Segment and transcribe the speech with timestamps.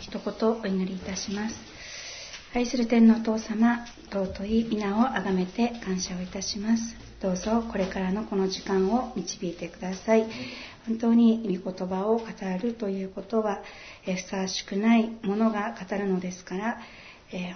[0.00, 1.56] 一言お祈りいたします。
[2.54, 6.96] 愛する天のお父様尊い皆をあがめて感謝をいたします。
[7.20, 10.26] どうぞこれからのこの時間を導いてください。
[10.86, 12.24] 本当に御言葉を語
[12.62, 13.62] るということは
[14.04, 16.78] ふさわしくないものが語るのですから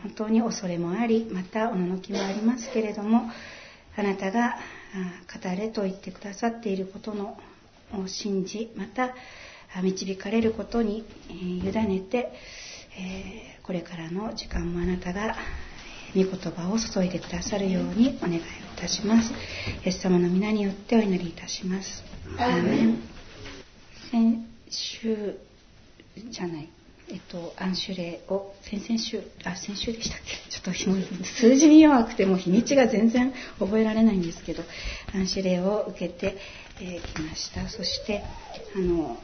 [0.02, 3.30] 本当に恐れもありまたおののきもありますけれども
[3.96, 4.58] あなたが
[5.42, 7.38] 語れと言ってくださっていることの
[7.94, 9.14] を信じまた
[9.80, 12.32] 導かれることに委ねて
[13.62, 15.36] これからの時間もあなたが
[16.14, 18.42] 御言葉を注いでくださるようにお願いをい
[18.76, 19.32] たします。
[19.84, 22.04] イエス様の皆によってお祈りいたします。
[22.38, 23.02] アーメン。
[24.10, 25.38] 先週
[26.28, 26.68] じゃない。
[27.08, 30.50] えっと、暗種例を先々週あ先週でしたっけ？
[30.50, 30.72] ちょっと
[31.24, 34.62] 数字に弱くても日にちが全然覚えられないんですけど
[35.14, 36.36] 暗種例を受けて
[36.78, 37.68] き、えー、ました。
[37.68, 38.22] そして
[38.76, 39.18] あの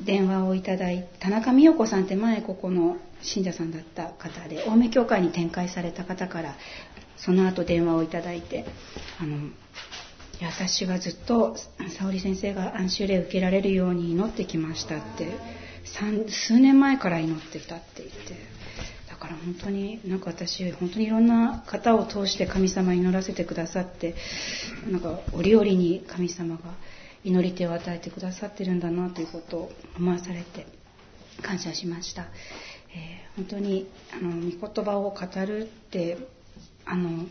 [0.00, 6.56] 電話をいただい田中美代子さんって前ここの信者さんだった方で青梅教会に展開された方から
[7.16, 8.64] その後電話をいただいて
[9.20, 9.36] あの
[10.40, 11.56] 私はずっと
[11.98, 15.36] 沙織先生が暗種例受けられるように祈ってきましたって
[16.28, 18.34] 数年前から祈ってたって言って
[19.08, 24.16] だから本当になんか私本当にいろんな方を通して神様祈らせてくださって
[24.90, 26.62] なんか折々に神様が
[27.24, 30.66] 祈り手を与えてくださってるんだなということを思わされて
[31.42, 32.26] 感謝しました、
[32.94, 36.18] えー、本当にあの御言葉を語るって
[36.84, 37.26] あの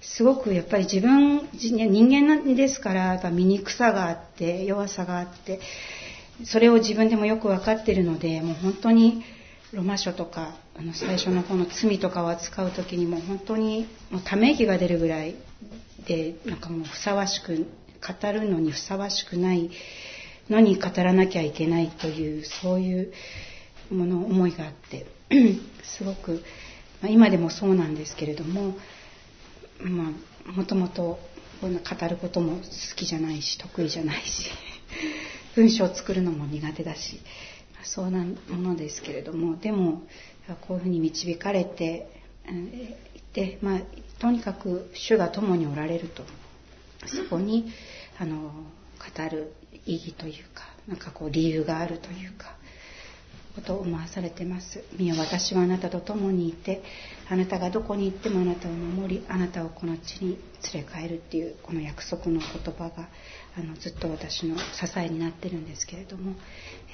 [0.00, 5.60] すごくやっぱり自分人間なんですからやっぱ醜さがあって弱さがあって
[6.44, 9.24] それを自分でもよく分かってるのでもう本当に
[9.72, 15.34] ロマ書とかあの最初の方の罪とかを扱う時にも本当にもうため息が出るぐらい
[16.06, 17.66] でなんかもうふさわしく
[18.00, 19.70] 語るのにふさわしくない
[20.50, 23.12] のに語らなきゃいけないというそういう
[23.90, 25.06] もの思いがあって
[25.82, 26.42] すごく、
[27.02, 28.76] まあ、今でもそうなんですけれども
[29.80, 30.12] ま
[30.48, 31.18] あもともと
[31.60, 31.68] 語
[32.08, 32.62] ることも好
[32.96, 34.50] きじゃないし得意じゃないし
[35.56, 37.20] 文章を作るのも苦手だし
[37.76, 40.02] まそうなものですけれどもでも
[40.62, 42.08] こういうふうに導かれて
[43.14, 43.80] いて、まあ、
[44.18, 46.22] とにかく主が共におられると。
[47.06, 47.72] そこに
[48.18, 48.50] あの
[48.98, 49.52] 語る
[49.86, 52.56] 意義というかなんかこう理由があるというか
[53.54, 56.82] ことを思わされてます「見よ私はあなたと共にいて
[57.28, 60.38] あなたがどこに行ってもあなたを守りあなたをこの地に
[60.72, 62.40] 連れ帰る」っていうこの約束の言
[62.74, 63.08] 葉が
[63.56, 64.64] あのずっと私の支
[64.96, 66.34] えになってるんですけれども、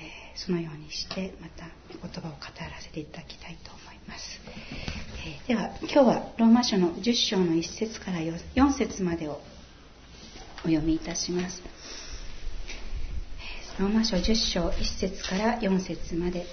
[0.00, 4.40] えー、そのようにしてまた言葉を語らせていただきたいと思います、
[5.26, 9.40] えー、では今日はローマ書の10章の1節から4節までを
[10.64, 11.62] お読みいたします。
[13.78, 16.46] ローマ書10章1節から4節まで。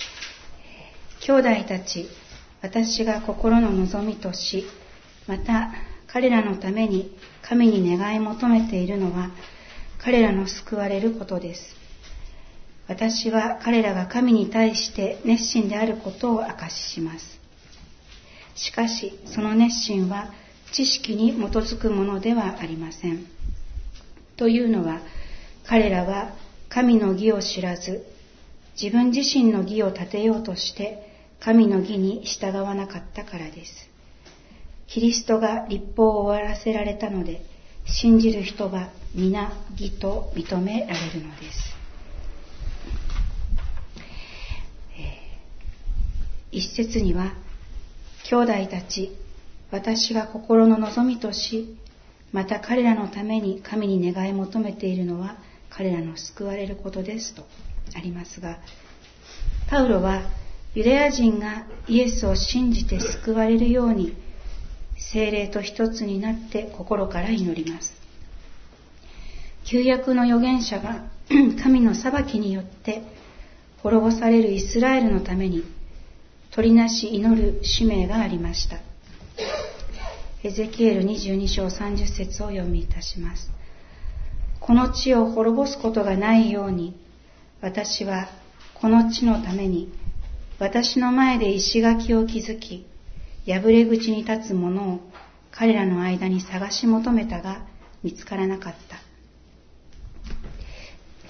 [1.22, 2.10] 兄弟たち
[2.62, 4.66] 私が心の望みとし
[5.28, 5.72] また
[6.08, 9.30] 彼らのために神に願い求めているのは
[10.00, 11.76] 彼らの救われることです。
[12.88, 17.40] 私は彼らが神に対して熱心であることを証しします。
[18.56, 20.34] しかしその熱心は
[20.74, 23.26] 知識に基づくものではありません。
[24.42, 25.02] というのは
[25.68, 26.34] 彼らは
[26.68, 28.04] 神の義を知らず
[28.74, 30.98] 自分自身の義を立てようとして
[31.40, 33.72] 神の義に従わなかったからです。
[34.88, 37.46] キリストが立法を終わらせられたので
[37.86, 41.76] 信じる人は皆義と認められるのです、
[46.52, 47.36] 一節には
[48.28, 49.16] 兄弟たち
[49.70, 51.78] 私が心の望みとし
[52.32, 55.38] また彼らのために神に願い求めているのは
[55.70, 57.46] 彼らの救われることですと
[57.96, 58.60] ありますが
[59.70, 60.30] パウロは
[60.74, 64.16] ユダヤ人がイエスを信じて救われるように
[64.98, 67.94] 精霊と一つになって心から祈ります。
[69.66, 71.06] 旧約の預言者が
[71.64, 73.04] 神の裁きによって
[73.82, 75.64] 滅ぼされるイスラエルのために
[76.52, 78.78] 取りなし祈る使命がありました。
[80.44, 83.52] エゼキエル22章30節を読みいたします
[84.60, 86.96] この地を滅ぼすことがないように
[87.62, 88.28] 私は
[88.74, 89.94] この地のために
[90.58, 92.86] 私の前で石垣を築き
[93.46, 95.00] 破れ口に立つ者を
[95.52, 97.66] 彼らの間に探し求めたが
[98.04, 99.12] 見つからなかった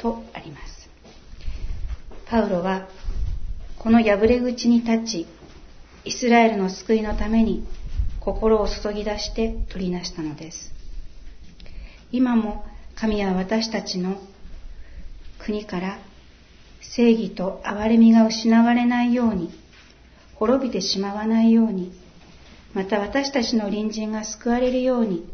[0.01, 0.89] とあります。
[2.27, 2.87] パウロは
[3.77, 5.27] この破れ口に立ち、
[6.05, 7.67] イスラエルの救いのために
[8.21, 10.71] 心を注ぎ出して取りなしたのです。
[12.11, 12.63] 今も
[12.95, 14.15] 神は私たちの
[15.39, 15.99] 国から
[16.95, 19.51] 正義と憐れみが失われないように
[20.41, 21.91] 滅びてしまわないように、
[22.73, 25.29] また私たちの隣人が救われるように、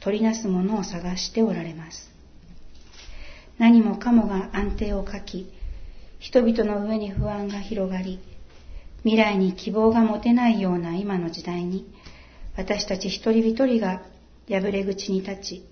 [0.00, 2.10] 取りなすものを探しておられます。
[3.56, 5.52] 何もかもが安定を欠き、
[6.18, 8.18] 人々の上に不安が広がり、
[9.04, 11.86] 未来に希望が持てないような今の時代に、
[12.56, 14.02] 私たち一人一人が
[14.48, 15.66] 破れ口に立ち、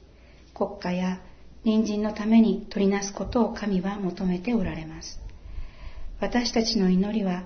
[0.55, 1.21] 国家や
[1.65, 5.21] 隣人のために取りなすことを神は求めておられます。
[6.21, 7.45] 私たちの祈りは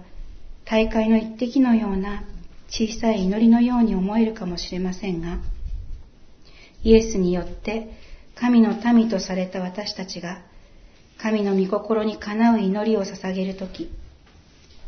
[0.65, 2.25] 大会の一滴のような
[2.69, 5.39] 小さい祈りのように思えるかもしれませんが、
[6.83, 7.91] イエスによって
[8.35, 10.43] 神の民とされた私たちが
[11.19, 13.91] 神の御心にかなう祈りを捧げるとき、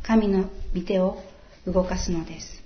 [0.03, 1.23] 神の御手を
[1.67, 2.66] 動かすのです。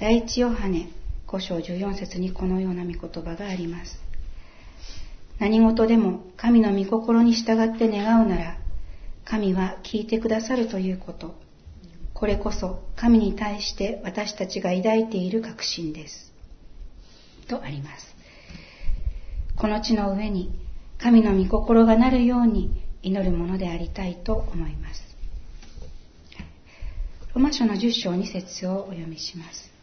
[0.00, 0.90] 第一ヨハネ
[1.26, 4.00] 5章14節にこのような御言葉があります。
[5.40, 8.58] 何事でも神の御心に従って願うなら、
[9.24, 11.34] 神は聞いてくださるということ。
[12.14, 16.32] これこそ神に対して私たちが抱いている確信です。
[17.48, 18.14] とあります。
[19.56, 20.52] この地の上に
[20.98, 22.70] 神の御心がなるように
[23.02, 25.02] 祈るものでありたいと思います。
[27.34, 29.77] ロマ書の10章2節をお読みします。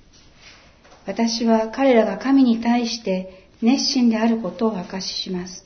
[1.05, 5.65] 私は彼らが神に対して熱心であることを証しします。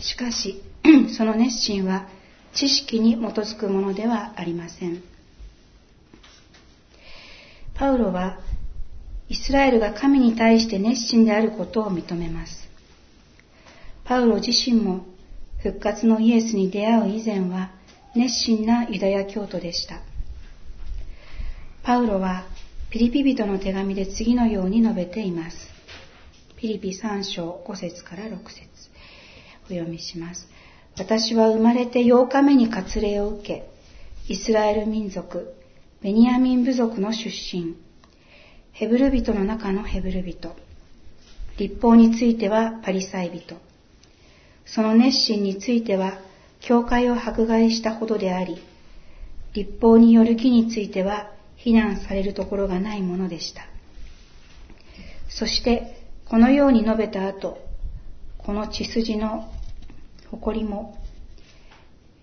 [0.00, 0.62] しかし、
[1.16, 2.08] その熱心は
[2.54, 5.02] 知識に基づくものではありません。
[7.74, 8.40] パウロは
[9.28, 12.68] イスラエルが神に対して熱心であることを認めます。
[14.04, 15.06] パウロ自身も
[15.62, 17.70] 復活のイエスに出会う以前は
[18.16, 20.00] 熱心なユダヤ教徒でした。
[21.82, 22.44] パウロは
[22.90, 25.56] ピリピ人の手紙で次のように述べています。
[26.56, 28.68] ピリピ3章5節から6節
[29.66, 30.48] お読みします。
[30.98, 33.68] 私は生まれて8日目に割礼を受け、
[34.26, 35.54] イスラエル民族、
[36.02, 37.76] ベニヤミン部族の出身、
[38.72, 40.56] ヘブル人の中のヘブル人、
[41.58, 43.56] 立法についてはパリサイ人、
[44.66, 46.18] その熱心については
[46.58, 48.60] 教会を迫害したほどであり、
[49.54, 51.30] 立法による義については
[51.62, 53.62] 非難されるところがないものでした。
[55.28, 57.58] そして、このように述べた後、
[58.38, 59.52] この血筋の
[60.30, 60.98] 誇りも、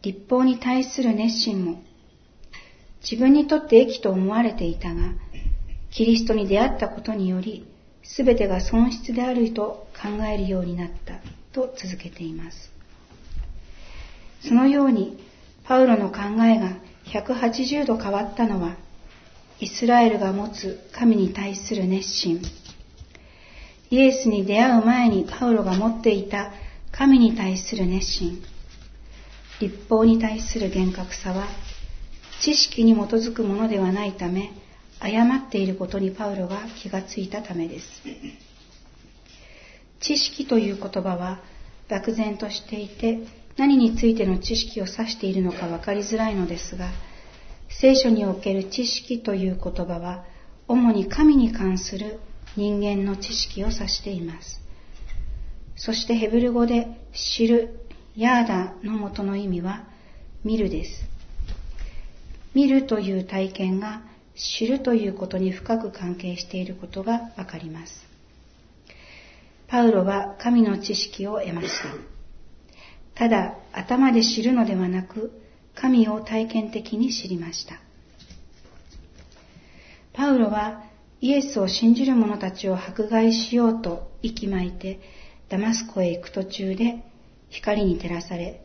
[0.02, 1.84] 立法に対する熱心も、
[3.02, 5.14] 自分にとって益と思われていたが、
[5.92, 7.68] キリストに出会ったことにより、
[8.04, 11.20] すべてが損失であると考えるようになった
[11.52, 12.72] と続けています。
[14.42, 15.24] そのように、
[15.64, 18.78] パウロの考えが180度変わったのは、
[19.60, 22.42] イスラエルが持つ神に対する熱心、
[23.90, 26.52] イエスに出会う前にパウロが持っていた
[26.92, 28.42] 神に対する熱心、
[29.60, 31.48] 立法に対する厳格さは、
[32.44, 34.52] 知識に基づくものではないため、
[35.00, 38.04] 誤っていることにパウロが気がついたためです。
[40.00, 41.40] 知識という言葉は
[41.90, 43.20] 漠然としていて
[43.58, 46.92] 何についての知識を指しているのか分かりづらいのですが
[47.70, 50.26] 聖書における知識という言葉は
[50.68, 52.20] 主に神に関する
[52.56, 54.60] 人間の知識を指しています。
[55.76, 57.80] そしてヘブル語で知る、
[58.16, 59.84] ヤーダの元の意味は
[60.44, 61.06] 見るです。
[62.56, 64.02] 見るという体験が
[64.36, 68.08] 知るということに深く関係していることがわかります。
[69.68, 71.90] パウロは神の知識を得ました。
[73.14, 75.32] ただ頭で知るのではなく、
[75.80, 77.80] 神を体験的に知りました。
[80.14, 80.84] パウロは
[81.22, 85.00] イエスを信じる者たちを迫害しようと息巻いて
[85.50, 87.04] ダマスコへ行く途中で
[87.50, 88.62] 光に照らされ、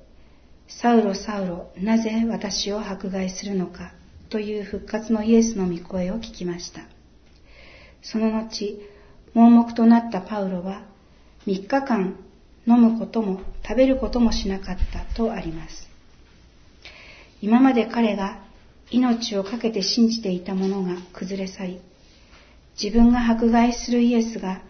[0.66, 3.92] サウロサウロ、なぜ私を迫害するのか
[4.30, 6.80] という復活のイエスの御声を聞きました。
[8.02, 8.80] その後、
[9.34, 10.82] 盲目となったパウロは
[11.46, 12.16] 3日間
[12.66, 15.91] 飲むことも食べることもしなかったとあります。
[17.42, 18.38] 今まで彼が
[18.92, 21.80] 命を懸けて信じていたものが崩れ去り、
[22.80, 24.62] 自分が迫害するイエスが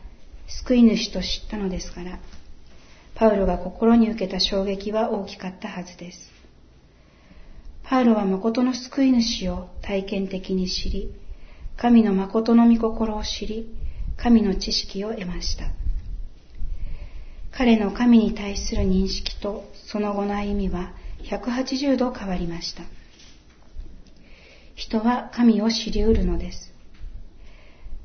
[0.64, 2.18] 救い主と知ったのですから、
[3.14, 6.18] パウロが心に受けた衝撃は大きかったはずです。
[7.84, 11.14] パウロは誠の救い主を体験的に知り、
[11.76, 13.68] 神の誠の御心を知り、
[14.16, 15.66] 神の知識を得ました。
[17.50, 20.94] 彼の神に対する認識とその後の歩みは
[21.30, 22.82] 180度変わりました。
[24.74, 26.72] 人は神を知り得るのです。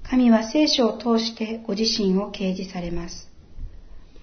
[0.03, 3.29] 神は聖書を通してご自身を掲示されます。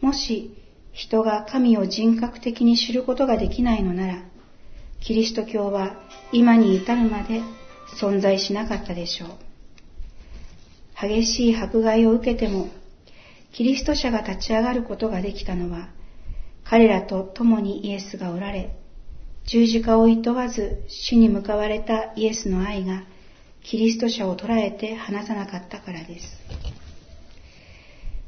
[0.01, 0.57] もし
[0.93, 4.23] 人が神を人格的に知ることができないのなら、
[5.01, 5.97] キリスト教は
[6.33, 7.43] 今に至るまで
[8.01, 9.29] 存在しなかったでしょう。
[11.01, 12.69] 激しい迫害を受けても、
[13.53, 15.89] キリスト者が立ち上がることができたのは、
[16.65, 18.77] 彼らと共にイエスがおられ、
[19.47, 23.05] 十字架を厭わず主に向かわれたイエスの愛が
[23.63, 26.27] キリスト者を捉えて離さなかったからです。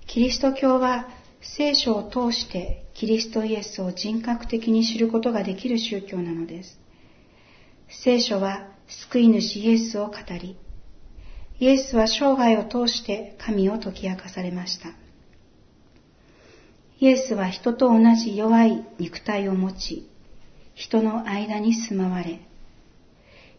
[0.06, 1.08] キリスト教は
[1.40, 6.78] 聖書を通してキリストイエスを人格的に知ることができる宗教なのです。
[7.88, 10.56] 聖書は救い主イエスを語り、
[11.58, 14.90] イエスは生涯を通して神を解き明かされました。
[16.99, 20.08] イエスは人と同じ弱い肉体を持ち、
[20.76, 22.38] 人の間に住まわれ、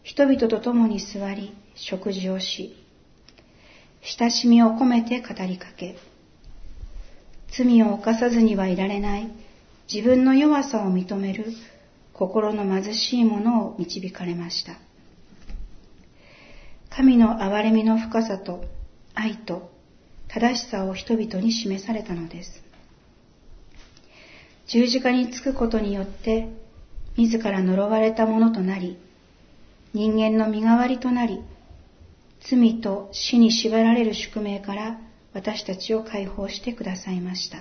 [0.04, 2.76] 人々と共に座り、食事をし、
[4.18, 5.96] 親しみを込めて語りかけ、
[7.50, 9.28] 罪を犯さずにはいられない
[9.92, 11.46] 自分の弱さを認める
[12.12, 14.78] 心の貧しい者を導かれました。
[16.88, 18.64] 神の憐れみの深さと
[19.14, 19.72] 愛と
[20.28, 22.62] 正しさを人々に示されたのです。
[24.68, 26.67] 十字架につくことによって
[27.18, 28.96] 自ら呪われたものとなり、
[29.92, 31.42] 人間の身代わりとなり、
[32.48, 35.00] 罪と死に縛られる宿命から
[35.34, 37.58] 私たちを解放してくださいました。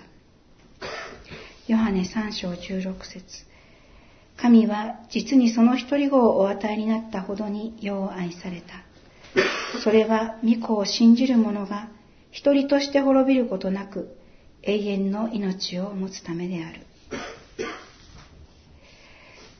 [1.67, 3.23] ヨハネ3章16節
[4.37, 8.83] 神は実にその一人子をお与えになったほどに世を愛された。
[9.83, 11.89] それは御子を信じる者が
[12.29, 14.15] 一人として滅びることなく
[14.61, 16.86] 永遠の命を持つためである。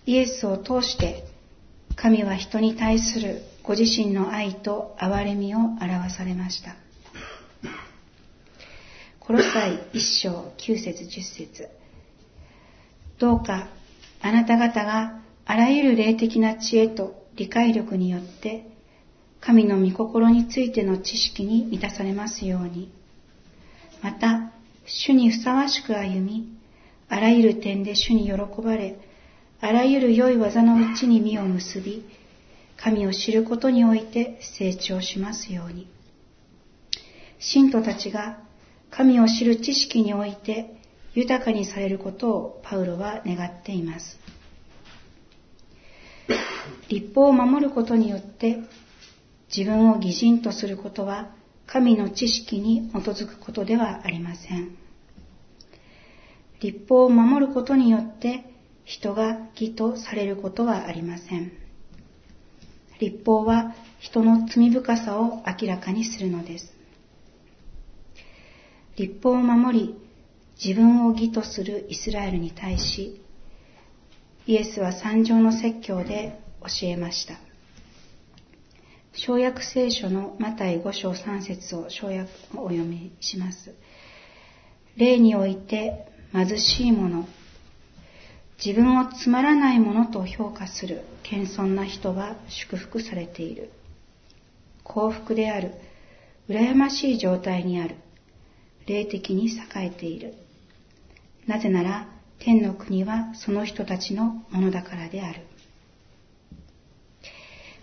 [0.08, 1.26] イエスを通して
[1.96, 6.76] 神は人に対するご自身の愛と憐れみを表されました。
[9.20, 11.68] コロサイ一章九節十節
[13.20, 13.68] どうか
[14.22, 18.66] あなた方があらゆる霊的な知恵と理解力によって
[19.42, 22.92] 神の御心についての知識に満たされますように。
[24.02, 24.52] また、
[24.86, 26.48] 主にふさわしく歩み、
[27.10, 29.00] あらゆる点で主に喜ばれ、
[29.60, 32.06] あらゆる良い技のうちに実を結び、
[32.78, 35.88] 神を知ることにおいて成長しますように。
[37.40, 38.40] 信徒たちが
[38.92, 40.78] 神を知る知識において
[41.14, 44.20] 豊かにされることをパウロは願っています。
[46.90, 48.60] 立法を守ることによって
[49.56, 51.32] 自分を偽人とすることは
[51.66, 54.78] 神の知識に基づくことではありません。
[56.60, 58.57] 立法を守ることによって
[58.88, 61.52] 人が義とされることはありません。
[63.00, 66.74] 立法は人の罪深さを明らかにするのです。
[68.96, 69.96] 立法を守り、
[70.64, 73.22] 自分を義とするイスラエルに対し、
[74.48, 77.36] イエスは三条の説教で教えました。
[79.14, 83.76] 小約聖書のマタイ5章3節を小約をお読みします。
[84.96, 87.28] 例において貧しい者、
[88.64, 93.72] 自分をつまらないものと評価する謙遜な人は祝福されている。
[94.84, 95.74] 幸福である。
[96.50, 97.96] 羨ましい状態にある。
[98.88, 100.34] 霊的に栄えている。
[101.46, 102.08] なぜなら、
[102.40, 105.42] 天の国はその人たちのものだからである。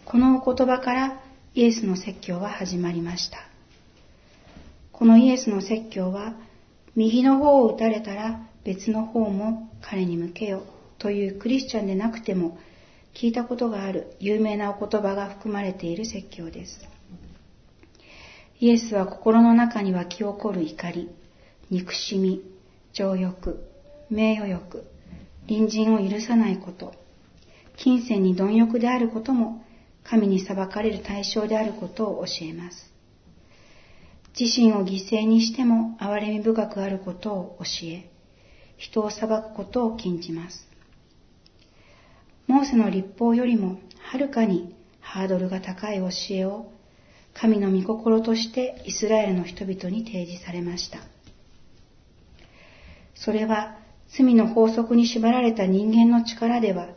[0.05, 1.21] このお言葉から
[1.55, 3.39] イエスの説教は始まりました。
[4.93, 6.35] このイエスの説教は、
[6.97, 10.63] 右の方を打たれたら別の方も彼に向けよ
[10.99, 12.59] というクリスチャンでなくても
[13.15, 16.81] 聞いたことがある有名なお言葉が含まれている説教です。
[18.61, 21.11] イエスは心の中に湧き起こる怒り、
[21.71, 22.43] 憎しみ、
[22.93, 23.69] 情欲、
[24.11, 24.85] 名誉欲、
[25.47, 26.95] 隣人を許さないこと、
[27.77, 29.65] 金銭に貪欲であることも
[30.05, 32.93] 神に裁かれる対象であることを教えます。
[34.39, 38.11] 自身を犠牲にしても憐れみ深くあることを教え、
[38.77, 40.67] 人を裁くことを禁じます。
[42.47, 46.71] モーセの立法よりもはるかにハードルが高い教えを
[47.33, 50.99] 神の御心としてイスラエルの人々に提示されました。
[53.15, 53.79] それは
[54.09, 56.89] 罪の法則に縛られた人間の力では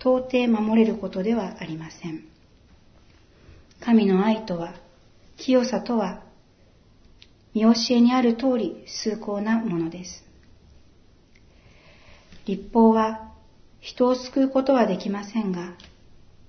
[0.00, 2.24] 到底守れることではありません。
[3.80, 4.74] 神の愛とは、
[5.36, 6.22] 清さとは、
[7.54, 10.24] 見教えにある通り崇高なものです。
[12.46, 13.32] 立法は
[13.80, 15.74] 人を救うことはできませんが、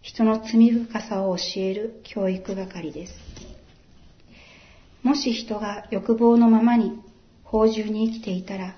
[0.02, 3.14] 人の罪深さを教える教育係です。
[5.04, 7.00] もし人が欲望のままに
[7.44, 8.76] 法中に生きていたら、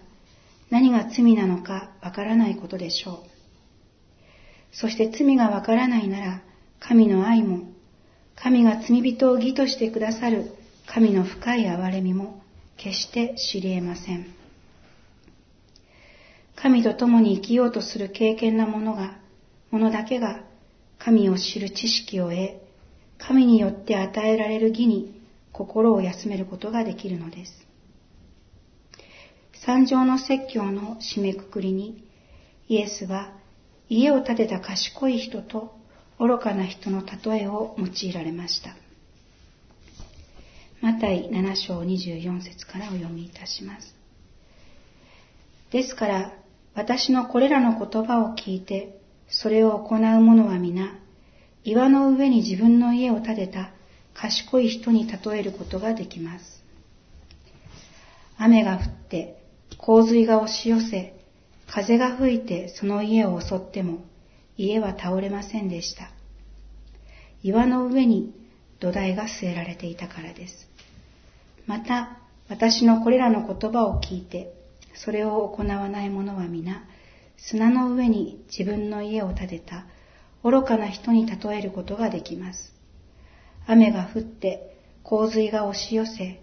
[0.69, 3.17] 何が罪なのかわからないことでしょう。
[4.71, 6.41] そして罪がわからないなら、
[6.79, 7.71] 神の愛も、
[8.35, 10.51] 神が罪人を義としてくださる
[10.85, 12.41] 神の深い憐れみも
[12.77, 14.36] 決して知り得ません。
[16.61, 19.19] 神と共に生きようとする経験な者が、
[19.69, 20.43] 者だけが
[20.97, 22.55] 神を知る知識を得、
[23.19, 25.21] 神によって与えられる義に
[25.51, 27.67] 心を休めることができるのです。
[29.65, 32.03] 三条の説教の締めくくりに、
[32.67, 33.33] イエスは
[33.87, 35.77] 家を建てた賢い人と
[36.19, 38.75] 愚かな人の例えを用いられました。
[40.81, 43.95] マタイ7章24節からお読みいたします。
[45.71, 46.33] ですから、
[46.77, 50.93] 私のこれらの言葉を聞いて、それを行う者は皆、
[51.63, 53.71] 岩の上に自分の家を建てた
[54.13, 56.63] 賢い人に例えることができます。
[58.37, 59.43] 雨が降って
[59.79, 61.19] 洪水が押し寄せ、
[61.65, 64.05] 風が吹いてその家を襲っても
[64.55, 66.11] 家は倒れませんでした。
[67.41, 68.35] 岩の上に
[68.79, 70.67] 土台が据えられていたからです。
[71.65, 72.19] また、
[72.49, 74.56] 私のこれらの言葉を聞いて、
[75.03, 76.83] それを行わない者は皆、
[77.37, 79.85] 砂の上に自分の家を建てた
[80.43, 82.73] 愚かな人に例えることができます。
[83.67, 86.41] 雨が降って洪水が押し寄せ、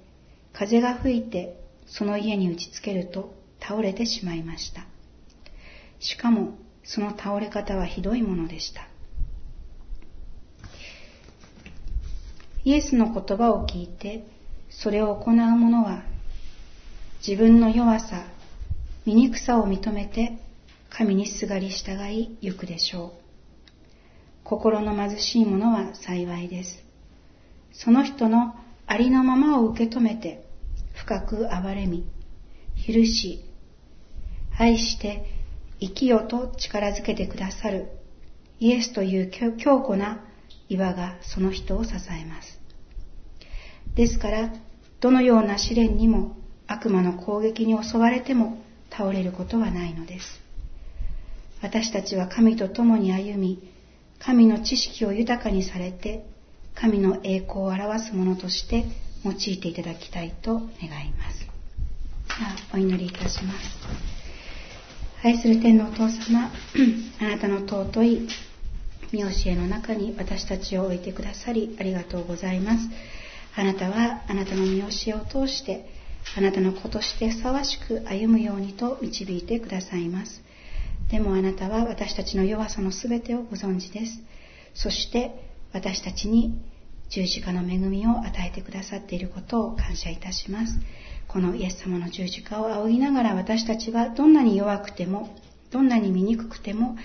[0.52, 4.87] 風が吹いてその家に打ちつけると倒れてしまいました。
[5.99, 8.88] しかもその倒れ方はひどいものでした。
[12.64, 14.26] イエスの言葉を聞いて
[14.70, 16.02] それを行う者は
[17.26, 18.26] 自分の弱さ、
[19.06, 20.38] 醜さを認めて
[20.88, 23.25] 神にすがり従い行くでしょう。
[24.44, 26.82] 心の貧しい者は幸いです。
[27.73, 28.54] その人の
[28.87, 30.46] ありのままを受け止めて
[30.94, 32.06] 深く憐れみ、
[32.87, 33.44] 許し、
[34.58, 35.25] 愛して
[35.80, 37.88] 生きよと力づけてくださる
[38.61, 40.25] イエスという強固な
[40.68, 42.61] 岩がその人を支えます。
[43.94, 44.52] ですから、
[45.00, 48.63] どのような試練にも悪魔の攻撃に襲われても
[48.96, 50.40] 倒れることはないのです。
[51.62, 53.59] 私たちは神と共に歩み、
[54.18, 56.24] 神の知識を豊かにされて、
[56.74, 58.85] 神の栄光を表すものとして
[59.24, 60.62] 用いていただきたいと願
[61.07, 61.46] います。
[62.28, 63.59] あお祈りいたします。
[65.22, 66.50] 愛する天のお父様、
[67.20, 68.28] あなたの尊い
[69.12, 72.88] 見教えの中に私たちを置いてくださりありがとうございます。
[73.57, 75.88] あなたはあなたの見教えを通して
[76.37, 80.42] あなたの子としてふさわしく歩むようにと導いてくださいます。
[81.10, 84.20] でもあなたは私たちの弱さの全てをご存知です。
[84.74, 85.30] そして
[85.72, 86.58] 私たちに
[87.10, 90.80] 十字架の恵みを与えてくださっていることを感謝いたします。
[91.28, 95.37] このイエス様の十字架を仰ぎながら私たちはどんなに弱くても、
[95.70, 96.96] どんなに醜くても、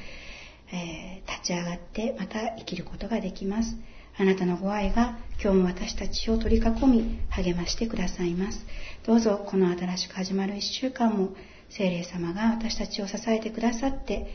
[0.71, 3.75] えー、立ち上がってまた生きることができます。
[4.19, 8.65] あなたのご愛が今日も私たちを取り囲み励ましてくださいます。
[9.05, 11.29] どうぞこの新しく始まる一週間も
[11.69, 14.27] 聖霊様が私たちを支えてくださって、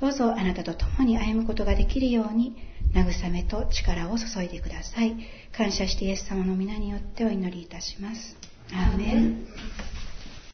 [0.00, 2.54] どうぞあなたと共に歩むことができるように、
[2.94, 5.16] 慰めと力を注いでください。
[5.50, 8.36] 感謝してイエス様の皆によってお祈りいたします。
[8.70, 9.46] アーメン